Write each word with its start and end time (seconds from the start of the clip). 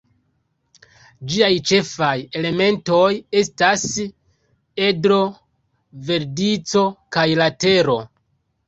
Ĝiaj 1.33 1.49
ĉefaj 1.71 2.09
elementoj 2.41 3.11
estas: 3.43 3.85
edro, 4.89 5.21
vertico 6.11 6.87
kaj 7.17 7.31
latero. 7.45 8.03